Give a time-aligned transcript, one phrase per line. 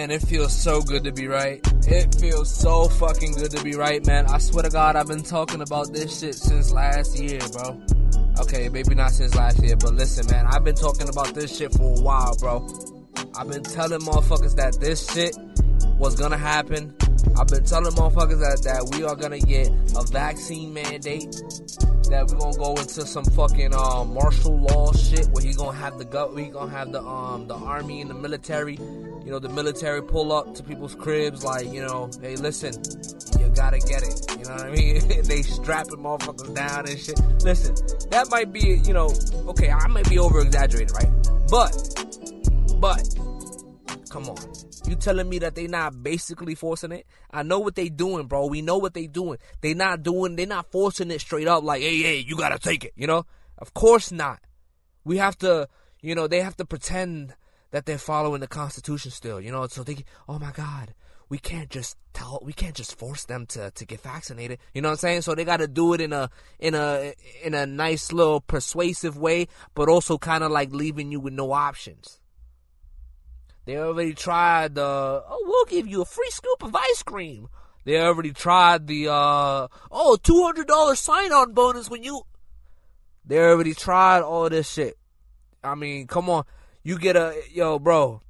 [0.00, 1.60] Man, it feels so good to be right.
[1.86, 4.24] It feels so fucking good to be right, man.
[4.28, 7.78] I swear to God, I've been talking about this shit since last year, bro.
[8.40, 11.74] Okay, maybe not since last year, but listen, man, I've been talking about this shit
[11.74, 12.66] for a while, bro.
[13.36, 15.36] I've been telling motherfuckers that this shit
[15.98, 16.96] was gonna happen.
[17.38, 21.30] I've been telling motherfuckers that, that we are gonna get a vaccine mandate.
[22.08, 25.98] That we're gonna go into some fucking uh, martial law shit where he gonna have
[25.98, 28.78] the gut, we gonna have the um the army and the military,
[29.24, 32.72] you know, the military pull up to people's cribs like, you know, hey, listen,
[33.38, 34.38] you gotta get it.
[34.38, 35.22] You know what I mean?
[35.24, 37.20] they strapping motherfuckers down and shit.
[37.42, 37.74] Listen,
[38.10, 39.12] that might be, you know,
[39.48, 41.10] okay, I might be over exaggerating, right?
[41.50, 41.72] But,
[42.80, 44.38] but, come on.
[44.86, 47.06] You telling me that they not basically forcing it?
[47.30, 48.46] I know what they doing, bro.
[48.46, 49.38] We know what they doing.
[49.60, 50.36] They not doing.
[50.36, 51.62] They not forcing it straight up.
[51.62, 52.92] Like, hey, hey, you gotta take it.
[52.96, 53.26] You know?
[53.58, 54.40] Of course not.
[55.04, 55.68] We have to.
[56.00, 57.34] You know, they have to pretend
[57.70, 59.40] that they're following the Constitution still.
[59.40, 60.04] You know, so they.
[60.28, 60.94] Oh my God,
[61.28, 62.40] we can't just tell.
[62.42, 64.58] We can't just force them to to get vaccinated.
[64.74, 65.22] You know what I'm saying?
[65.22, 69.16] So they got to do it in a in a in a nice little persuasive
[69.16, 72.20] way, but also kind of like leaving you with no options.
[73.70, 77.48] They already tried the, oh, we'll give you a free scoop of ice cream.
[77.84, 82.22] They already tried the, uh, oh, $200 sign on bonus when you.
[83.24, 84.98] They already tried all this shit.
[85.62, 86.44] I mean, come on.
[86.82, 88.22] You get a, yo, bro.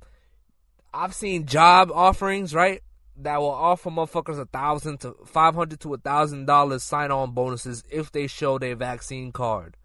[0.92, 2.82] I've seen job offerings, right?
[3.16, 7.32] That will offer motherfuckers a thousand to five hundred to a thousand dollars sign on
[7.32, 9.76] bonuses if they show their vaccine card.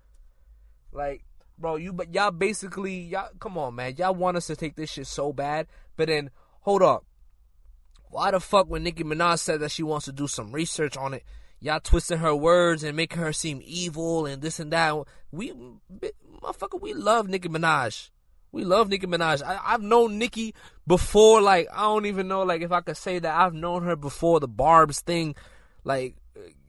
[0.92, 1.26] Like,
[1.58, 1.76] bro.
[1.76, 3.96] You but y'all basically y'all come on, man.
[3.98, 7.06] Y'all want us to take this shit so bad, but then hold up.
[8.10, 11.14] Why the fuck when Nicki Minaj said that she wants to do some research on
[11.14, 11.24] it,
[11.60, 14.96] y'all twisting her words and making her seem evil and this and that?
[15.32, 15.52] We
[16.42, 18.12] motherfucker, we love Nicki Minaj.
[18.56, 19.44] We love Nicki Minaj.
[19.44, 20.56] I, have known Nicki
[20.88, 23.98] before, like I don't even know, like if I could say that I've known her
[23.98, 25.36] before the Barb's thing,
[25.84, 26.16] like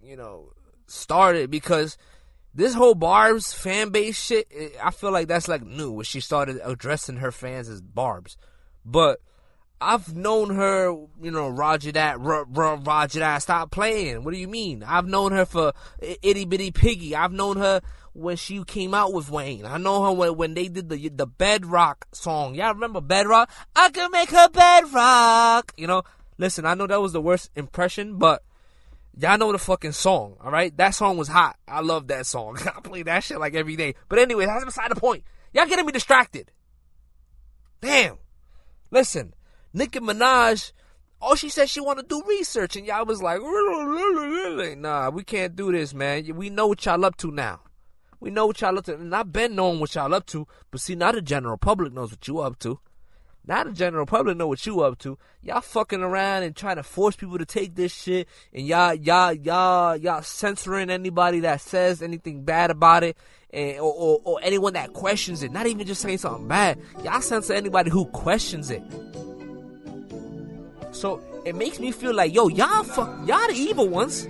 [0.03, 0.51] you know,
[0.89, 1.97] started because
[2.53, 4.49] this whole Barb's fan base shit,
[4.83, 8.37] I feel like that's like new when she started addressing her fans as Barb's.
[8.85, 9.21] But
[9.81, 10.91] I've known her,
[11.23, 14.25] you know, Roger that, r- r- Roger that, stop playing.
[14.25, 14.83] What do you mean?
[14.83, 17.15] I've known her for Itty Bitty Piggy.
[17.15, 17.81] I've known her
[18.17, 19.67] when she came out with Wayne.
[19.67, 22.55] I know her when, when they did the the Bedrock song.
[22.55, 23.51] Y'all remember Bedrock?
[23.75, 25.73] I can make her bedrock.
[25.77, 26.03] You know,
[26.39, 28.43] listen, I know that was the worst impression, but
[29.19, 30.77] Y'all know the fucking song, all right?
[30.77, 31.57] That song was hot.
[31.67, 32.59] I love that song.
[32.67, 33.95] I play that shit like every day.
[34.11, 35.25] But anyway, that's beside the point.
[35.55, 36.53] Y'all getting me distracted.
[37.81, 38.19] Damn.
[38.91, 39.33] Listen,
[39.73, 40.73] Nicki Minaj,
[41.19, 43.41] all she said she want to do research, and y'all was like,
[44.79, 46.37] nah, we can't do this, man.
[46.37, 47.61] We know what y'all up to now.
[48.21, 50.81] We know what y'all up to, and I've been knowing what y'all up to, but
[50.81, 52.81] see, now the general public knows what you up to.
[53.49, 55.19] Now the general public know what you up to.
[55.41, 59.33] Y'all fucking around and trying to force people to take this shit, and y'all, y'all,
[59.33, 63.17] y'all, y'all censoring anybody that says anything bad about it,
[63.51, 65.53] and or, or, or anyone that questions it.
[65.53, 66.81] Not even just saying something bad.
[67.05, 68.83] Y'all censor anybody who questions it.
[70.91, 74.27] So it makes me feel like, yo, y'all fuck, y'all the evil ones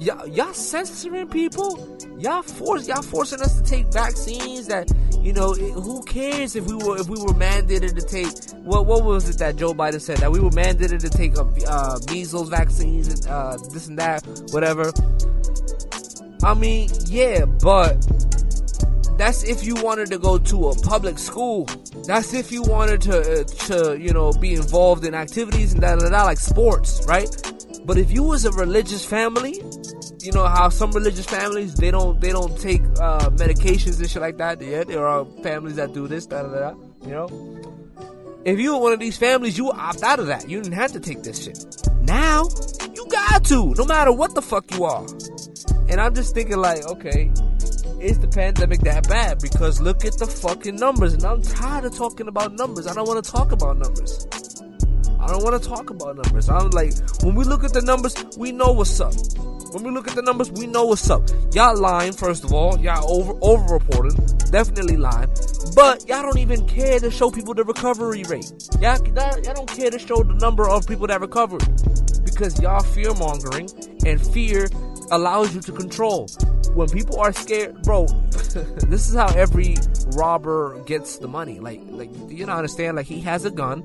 [0.00, 1.98] y'all, y'all censoring people.
[2.18, 4.90] Y'all force y'all forcing us to take vaccines that
[5.20, 5.52] you know.
[5.52, 9.38] Who cares if we were if we were mandated to take what what was it
[9.38, 13.26] that Joe Biden said that we were mandated to take a uh, measles vaccines and
[13.26, 14.92] uh, this and that whatever.
[16.42, 18.00] I mean, yeah, but
[19.18, 21.68] that's if you wanted to go to a public school.
[22.06, 25.96] That's if you wanted to uh, to you know be involved in activities and da
[25.96, 27.28] da da like sports, right?
[27.84, 29.60] But if you was a religious family,
[30.22, 34.20] you know how some religious families they don't they don't take uh, medications and shit
[34.20, 34.60] like that.
[34.60, 36.74] Yeah, there are families that do this, da da da.
[37.02, 37.62] You know,
[38.44, 40.48] if you were one of these families, you opt out of that.
[40.48, 41.64] You didn't have to take this shit.
[42.02, 42.48] Now
[42.94, 45.06] you got to, no matter what the fuck you are.
[45.88, 47.32] And I'm just thinking like, okay,
[48.00, 49.40] is the pandemic that bad?
[49.40, 52.86] Because look at the fucking numbers, and I'm tired of talking about numbers.
[52.86, 54.26] I don't want to talk about numbers.
[55.18, 56.48] I don't want to talk about numbers.
[56.48, 59.12] I'm like, when we look at the numbers, we know what's up.
[59.72, 61.22] When we look at the numbers, we know what's up.
[61.52, 62.76] Y'all lying, first of all.
[62.80, 64.16] Y'all over over reporting.
[64.50, 65.30] Definitely lying.
[65.76, 68.52] But y'all don't even care to show people the recovery rate.
[68.80, 71.62] Y'all, y'all, don't care to show the number of people that recovered.
[72.24, 73.70] Because y'all fear mongering
[74.04, 74.68] and fear
[75.12, 76.26] allows you to control.
[76.74, 78.06] When people are scared, bro,
[78.88, 79.76] this is how every
[80.16, 81.60] robber gets the money.
[81.60, 82.96] Like, like you don't understand?
[82.96, 83.84] Like he has a gun,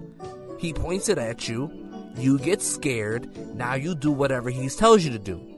[0.57, 1.71] he points it at you,
[2.17, 5.54] you get scared, now you do whatever he tells you to do.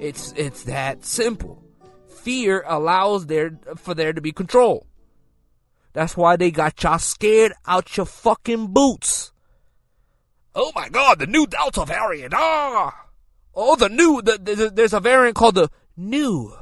[0.00, 1.64] It's it's that simple.
[2.22, 4.86] Fear allows there for there to be control.
[5.92, 9.32] That's why they got y'all scared out your fucking boots.
[10.54, 12.34] Oh my God, the new Delta variant.
[12.36, 13.06] Ah,
[13.54, 14.22] oh the new.
[14.22, 16.54] The, the, there's a variant called the new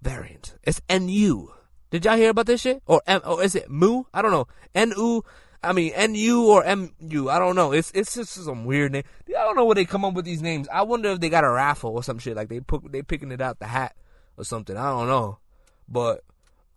[0.00, 0.54] variant.
[0.62, 1.48] It's NU.
[1.90, 2.82] Did y'all hear about this shit?
[2.86, 3.20] Or M?
[3.24, 4.04] Or is it Mu?
[4.14, 4.46] I don't know.
[4.74, 5.22] NU.
[5.62, 7.28] I mean NU or MU.
[7.28, 7.72] I don't know.
[7.72, 9.04] It's it's just some weird name.
[9.28, 10.68] I don't know where they come up with these names.
[10.72, 13.32] I wonder if they got a raffle or some shit like they put they picking
[13.32, 13.96] it out the hat
[14.36, 14.76] or something.
[14.76, 15.38] I don't know.
[15.88, 16.22] But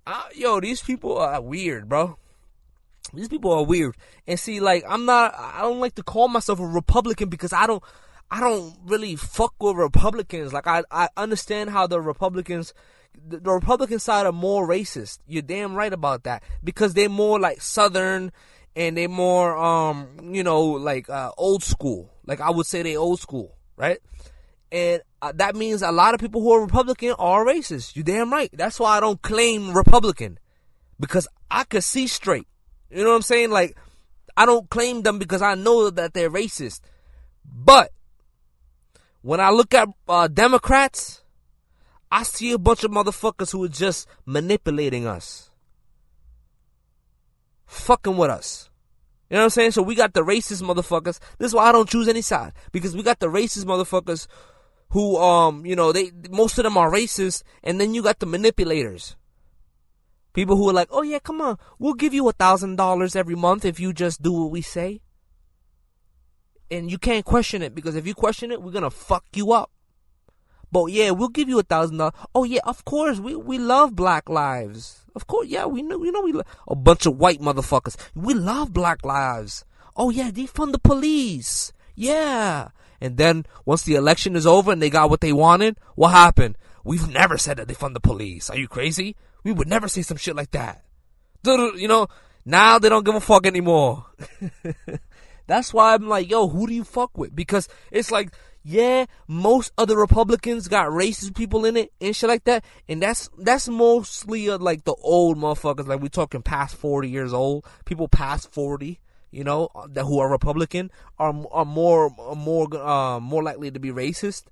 [0.05, 2.17] I, yo, these people are weird, bro.
[3.13, 3.95] These people are weird.
[4.27, 7.67] And see, like, I'm not, I don't like to call myself a Republican because I
[7.67, 7.83] don't,
[8.29, 10.53] I don't really fuck with Republicans.
[10.53, 12.73] Like, I, I understand how the Republicans,
[13.27, 15.19] the Republican side are more racist.
[15.27, 16.43] You're damn right about that.
[16.63, 18.31] Because they're more like Southern
[18.75, 22.11] and they're more, um, you know, like, uh, old school.
[22.25, 23.99] Like, I would say they old school, right?
[24.71, 27.95] And uh, that means a lot of people who are Republican are racist.
[27.95, 28.49] You damn right.
[28.53, 30.37] That's why I don't claim Republican.
[30.99, 32.47] Because I could see straight.
[32.91, 33.51] You know what I'm saying?
[33.51, 33.75] Like,
[34.37, 36.81] I don't claim them because I know that they're racist.
[37.43, 37.91] But
[39.21, 41.23] when I look at uh, Democrats,
[42.11, 45.48] I see a bunch of motherfuckers who are just manipulating us,
[47.69, 48.69] fucking with us.
[49.29, 49.71] You know what I'm saying?
[49.71, 51.19] So we got the racist motherfuckers.
[51.37, 54.27] This is why I don't choose any side because we got the racist motherfuckers
[54.89, 58.25] who, um, you know, they most of them are racist, and then you got the
[58.25, 59.15] manipulators.
[60.33, 63.35] People who are like, oh yeah, come on, we'll give you a thousand dollars every
[63.35, 65.01] month if you just do what we say.
[66.71, 69.69] And you can't question it because if you question it, we're gonna fuck you up.
[70.71, 72.13] But yeah, we'll give you a thousand dollars.
[72.35, 75.05] Oh yeah, of course, we we love black lives.
[75.15, 77.95] Of course, yeah, we know, we know we lo- a bunch of white motherfuckers.
[78.15, 79.65] We love black lives.
[79.95, 81.73] Oh yeah, defund the police.
[81.95, 82.69] Yeah.
[83.01, 86.57] And then once the election is over and they got what they wanted, what happened?
[86.83, 88.49] We've never said that they fund the police.
[88.49, 89.15] Are you crazy?
[89.43, 90.83] We would never say some shit like that.
[91.45, 92.07] You know,
[92.45, 94.05] now they don't give a fuck anymore.
[95.47, 97.35] That's why I'm like, yo, who do you fuck with?
[97.35, 98.31] Because it's like,
[98.63, 103.01] yeah, most of the Republicans got racist people in it and shit like that, and
[103.01, 105.87] that's that's mostly uh, like the old motherfuckers.
[105.87, 108.99] Like we're talking past forty years old, people past forty,
[109.31, 113.71] you know, uh, that who are Republican are are more are more uh, more likely
[113.71, 114.43] to be racist.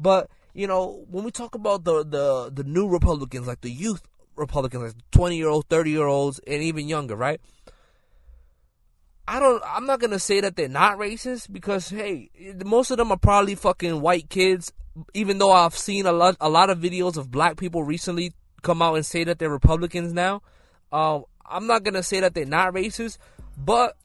[0.00, 4.02] But you know, when we talk about the the the new Republicans, like the youth
[4.34, 7.40] Republicans, like twenty year olds, thirty year olds, and even younger, right?
[9.30, 9.62] I don't.
[9.64, 12.30] I'm not gonna say that they're not racist because hey,
[12.64, 14.72] most of them are probably fucking white kids.
[15.14, 18.32] Even though I've seen a lot a lot of videos of black people recently
[18.62, 20.42] come out and say that they're Republicans now.
[20.90, 23.18] Um, I'm not gonna say that they're not racist,
[23.56, 23.96] but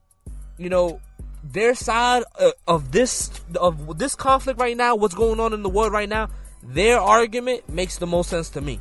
[0.60, 1.02] you know,
[1.44, 2.22] their side
[2.68, 6.30] of this of this conflict right now, what's going on in the world right now,
[6.62, 8.80] their argument makes the most sense to me.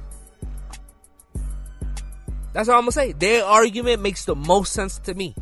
[2.52, 3.12] That's all I'm gonna say.
[3.12, 5.35] Their argument makes the most sense to me.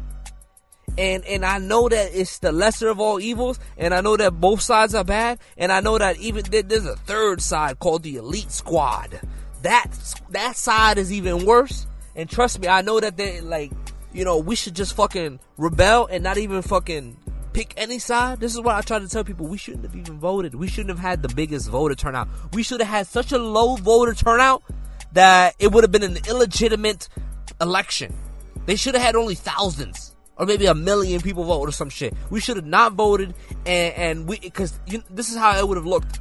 [0.98, 4.32] And and I know that it's the lesser of all evils, and I know that
[4.40, 8.16] both sides are bad, and I know that even there's a third side called the
[8.16, 9.20] elite squad.
[9.62, 9.86] That
[10.30, 11.86] that side is even worse.
[12.14, 13.72] And trust me, I know that they like
[14.12, 17.16] you know, we should just fucking rebel and not even fucking
[17.52, 18.40] pick any side.
[18.40, 19.46] This is what I try to tell people.
[19.46, 20.54] We shouldn't have even voted.
[20.54, 22.28] We shouldn't have had the biggest voter turnout.
[22.52, 24.62] We should have had such a low voter turnout
[25.12, 27.08] that it would have been an illegitimate
[27.60, 28.14] election.
[28.66, 32.12] They should have had only thousands or maybe a million people vote or some shit.
[32.28, 33.32] We should have not voted
[33.64, 36.18] and, and we, cause you know, this is how it would have looked.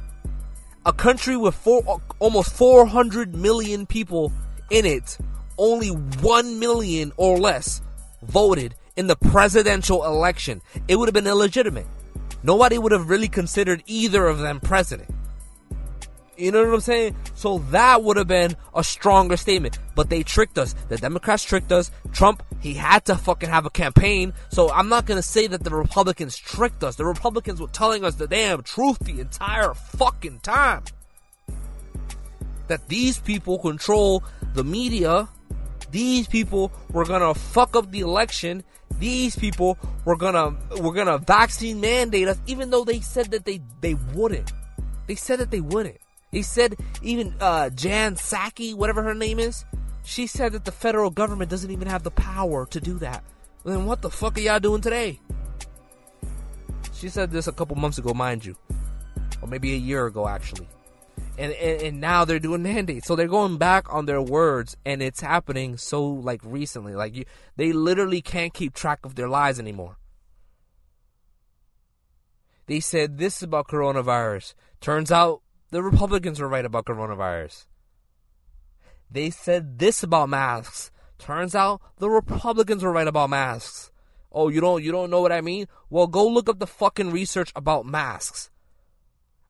[0.86, 4.32] A country with four, almost 400 million people
[4.70, 5.18] in it
[5.58, 7.82] only 1 million or less
[8.22, 11.86] voted in the presidential election, it would have been illegitimate.
[12.44, 15.10] Nobody would have really considered either of them president.
[16.42, 17.16] You know what I'm saying?
[17.34, 19.78] So that would have been a stronger statement.
[19.94, 20.74] But they tricked us.
[20.88, 21.90] The Democrats tricked us.
[22.12, 24.32] Trump, he had to fucking have a campaign.
[24.48, 26.96] So I'm not gonna say that the Republicans tricked us.
[26.96, 30.84] The Republicans were telling us the damn truth the entire fucking time.
[32.68, 35.28] That these people control the media
[35.92, 38.64] these people were gonna fuck up the election.
[38.98, 43.60] These people were gonna were gonna vaccine mandate us, even though they said that they
[43.82, 44.52] they wouldn't.
[45.06, 45.98] They said that they wouldn't.
[46.32, 49.64] They said even uh, Jen Psaki, whatever her name is,
[50.02, 53.22] she said that the federal government doesn't even have the power to do that.
[53.64, 55.20] Then what the fuck are y'all doing today?
[56.92, 58.56] She said this a couple months ago, mind you,
[59.40, 60.66] or maybe a year ago actually
[61.38, 63.06] and, and, and now they're doing mandates.
[63.06, 66.94] So they're going back on their words, and it's happening so like recently.
[66.94, 67.24] Like you,
[67.56, 69.96] they literally can't keep track of their lies anymore.
[72.66, 74.54] They said this about coronavirus.
[74.80, 77.64] Turns out the Republicans were right about coronavirus.
[79.10, 80.90] They said this about masks.
[81.18, 83.90] Turns out the Republicans were right about masks.
[84.30, 85.66] Oh, you don't you don't know what I mean?
[85.88, 88.50] Well, go look up the fucking research about masks.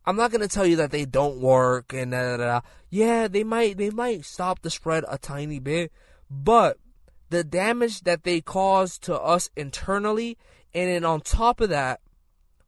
[0.07, 2.61] I'm not gonna tell you that they don't work and da, da, da.
[2.89, 5.91] yeah, they might they might stop the spread a tiny bit,
[6.31, 6.79] but
[7.31, 10.39] the damage that they cause to us internally,
[10.73, 12.01] and then on top of that,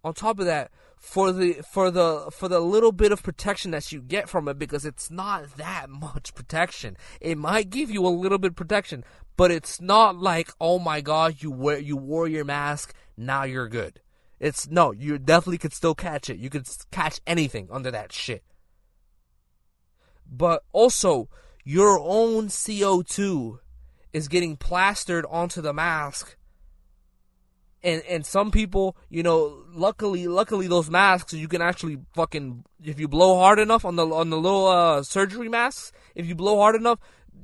[0.02, 0.72] on top of that,
[1.04, 4.58] for the for the for the little bit of protection that you get from it
[4.58, 6.96] because it's not that much protection.
[7.20, 9.04] It might give you a little bit of protection,
[9.36, 13.68] but it's not like oh my god you wear you wore your mask now you're
[13.68, 14.00] good.
[14.40, 16.38] It's no, you definitely could still catch it.
[16.38, 18.42] You could catch anything under that shit.
[20.26, 21.28] But also
[21.64, 23.58] your own CO2
[24.14, 26.36] is getting plastered onto the mask
[27.84, 32.98] and and some people, you know, luckily luckily those masks you can actually fucking if
[32.98, 36.58] you blow hard enough on the on the little uh, surgery masks, if you blow
[36.58, 36.98] hard enough,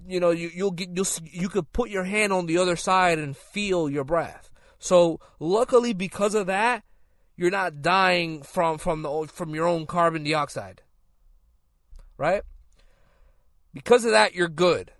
[0.08, 3.18] you know, you you'll get you'll you could put your hand on the other side
[3.18, 4.50] and feel your breath.
[4.78, 6.82] So luckily because of that,
[7.36, 10.82] you're not dying from from the from your own carbon dioxide.
[12.16, 12.42] Right?
[13.72, 14.92] Because of that, you're good.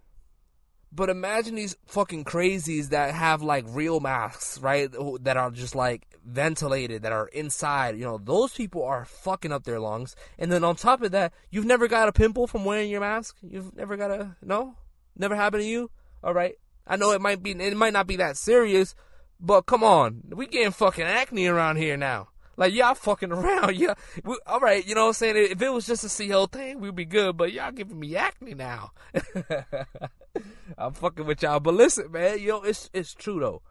[0.93, 4.91] But imagine these fucking crazies that have like real masks, right?
[5.21, 7.97] That are just like ventilated, that are inside.
[7.97, 10.17] You know, those people are fucking up their lungs.
[10.39, 13.37] And then on top of that, you've never got a pimple from wearing your mask.
[13.41, 14.75] You've never got a no,
[15.17, 15.91] never happened to you.
[16.25, 16.55] All right,
[16.87, 18.95] I know it might be, it might not be that serious,
[19.39, 22.29] but come on, we getting fucking acne around here now.
[22.61, 23.95] Like y'all fucking around, yeah.
[24.23, 25.37] We, all right, you know what I'm saying?
[25.53, 27.39] If it was just a CO thing, we'd be good.
[27.39, 28.93] But y'all giving me acne now.
[30.79, 31.61] I'm fucking with y'all.
[31.61, 33.63] But listen, man, yo, it's it's true though.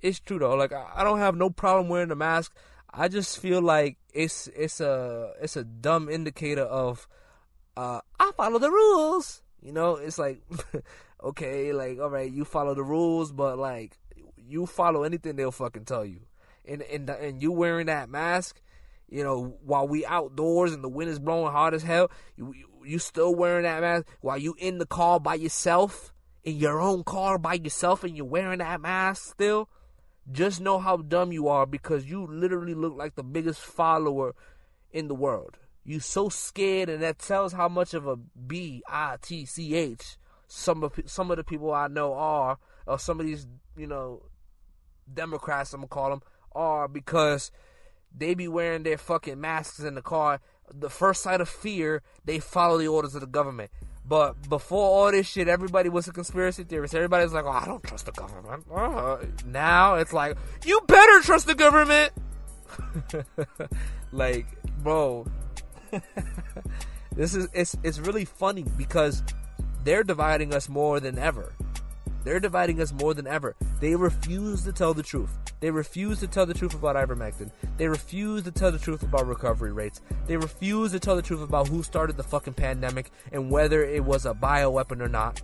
[0.00, 0.54] It's true though.
[0.54, 2.56] Like I, I don't have no problem wearing a mask.
[2.90, 7.06] I just feel like it's it's a it's a dumb indicator of
[7.76, 9.42] uh I follow the rules.
[9.60, 10.40] You know, it's like
[11.22, 13.98] okay, like all right, you follow the rules, but like
[14.38, 16.27] you follow anything they'll fucking tell you
[16.68, 18.60] and and and you wearing that mask,
[19.08, 22.98] you know, while we outdoors and the wind is blowing hard as hell, you you
[22.98, 26.12] still wearing that mask while you in the car by yourself,
[26.44, 29.68] in your own car by yourself, and you're wearing that mask still.
[30.30, 34.34] Just know how dumb you are because you literally look like the biggest follower
[34.90, 35.56] in the world.
[35.84, 40.18] You so scared, and that tells how much of a B I T C H
[40.46, 43.46] some of some of the people I know are, or some of these
[43.76, 44.26] you know
[45.12, 46.22] Democrats I'm gonna call them
[46.52, 47.50] are because
[48.16, 50.40] they be wearing their fucking masks in the car.
[50.72, 53.70] The first sight of fear, they follow the orders of the government.
[54.08, 56.94] But before all this shit, everybody was a conspiracy theorist.
[56.94, 61.20] Everybody was like, "Oh, I don't trust the government." Uh, now it's like, "You better
[61.20, 62.12] trust the government."
[64.12, 64.46] like,
[64.82, 65.26] bro,
[67.16, 69.22] this is it's it's really funny because
[69.84, 71.52] they're dividing us more than ever.
[72.24, 73.56] They're dividing us more than ever.
[73.80, 75.30] They refuse to tell the truth.
[75.60, 77.50] They refuse to tell the truth about ivermectin.
[77.76, 80.00] They refuse to tell the truth about recovery rates.
[80.26, 84.04] They refuse to tell the truth about who started the fucking pandemic and whether it
[84.04, 85.42] was a bioweapon or not.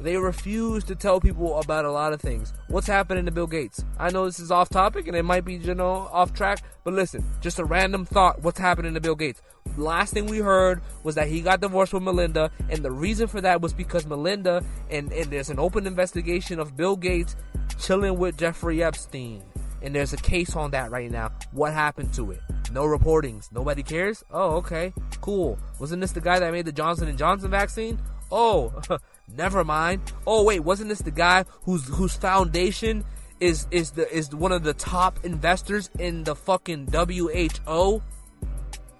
[0.00, 2.52] They refuse to tell people about a lot of things.
[2.68, 3.84] What's happening to Bill Gates?
[3.98, 6.94] I know this is off topic and it might be, you know, off track, but
[6.94, 8.42] listen, just a random thought.
[8.42, 9.40] What's happening to Bill Gates?
[9.76, 13.40] Last thing we heard was that he got divorced with Melinda, and the reason for
[13.40, 17.36] that was because Melinda, and, and there's an open investigation of Bill Gates
[17.78, 19.42] chilling with Jeffrey Epstein.
[19.82, 21.32] And there's a case on that right now.
[21.52, 22.40] What happened to it?
[22.72, 23.52] No reportings.
[23.52, 24.24] Nobody cares?
[24.30, 24.92] Oh, okay.
[25.20, 25.58] Cool.
[25.78, 27.98] Wasn't this the guy that made the Johnson and Johnson vaccine?
[28.30, 28.72] Oh,
[29.34, 30.00] Never mind.
[30.26, 33.04] Oh wait, wasn't this the guy whose whose foundation
[33.40, 38.02] is is the is one of the top investors in the fucking WHO,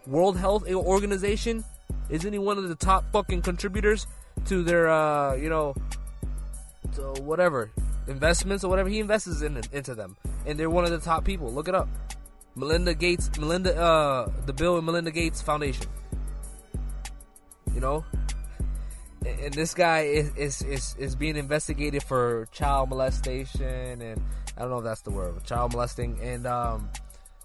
[0.06, 1.64] World Health Organization?
[2.10, 4.06] Isn't he one of the top fucking contributors
[4.46, 5.74] to their uh you know
[7.20, 7.70] whatever
[8.08, 11.52] investments or whatever he invests in into them, and they're one of the top people.
[11.52, 11.88] Look it up.
[12.54, 15.86] Melinda Gates, Melinda, uh, the Bill and Melinda Gates Foundation.
[17.74, 18.04] You know,
[19.26, 24.22] and this guy is, is, is, is being investigated for child molestation and
[24.56, 26.88] I don't know if that's the word, child molesting and um,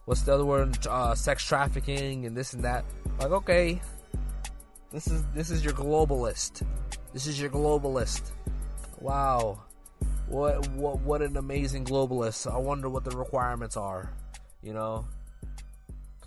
[0.06, 0.78] what's the other word?
[0.88, 2.86] Uh, sex trafficking and this and that.
[3.20, 3.82] Like, okay,
[4.92, 6.66] this is this is your globalist.
[7.14, 8.32] This is your globalist.
[9.00, 9.62] Wow,
[10.28, 12.52] what what what an amazing globalist.
[12.52, 14.14] I wonder what the requirements are.
[14.62, 15.06] You know.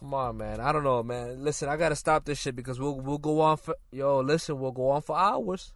[0.04, 0.60] Come on, man.
[0.60, 1.42] I don't know, man.
[1.42, 4.20] Listen, I gotta stop this shit because we'll we'll go on for yo.
[4.20, 5.72] Listen, we'll go on for hours.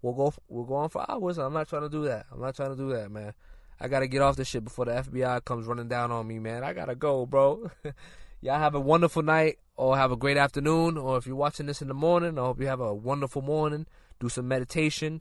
[0.00, 1.36] We'll go we'll go on for hours.
[1.36, 2.24] I'm not trying to do that.
[2.32, 3.34] I'm not trying to do that, man.
[3.78, 6.64] I gotta get off this shit before the FBI comes running down on me, man.
[6.64, 7.70] I gotta go, bro.
[8.40, 10.96] Y'all have a wonderful night or have a great afternoon.
[10.96, 13.86] Or if you're watching this in the morning, I hope you have a wonderful morning.
[14.18, 15.20] Do some meditation.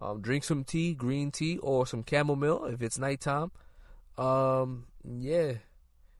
[0.00, 3.52] Um, drink some tea, green tea, or some chamomile if it's nighttime.
[4.18, 4.86] Um,
[5.20, 5.52] yeah.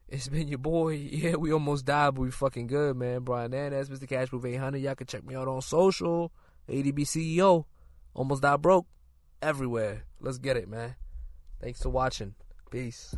[0.07, 0.93] It's been your boy.
[1.15, 3.21] Yeah, we almost died, but we fucking good, man.
[3.21, 4.07] Brian Nandez, Mr.
[4.07, 4.81] Cash Proof 800.
[4.81, 6.31] Y'all can check me out on social.
[6.69, 7.65] ADB CEO.
[8.13, 8.87] Almost died broke.
[9.41, 10.03] Everywhere.
[10.19, 10.95] Let's get it, man.
[11.61, 12.35] Thanks for watching.
[12.71, 13.15] Peace.